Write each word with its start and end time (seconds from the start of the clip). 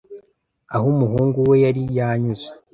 aho 0.75 0.85
umuhungu 0.93 1.37
we 1.49 1.55
yari 1.65 1.83
yanyuze. 1.97 2.49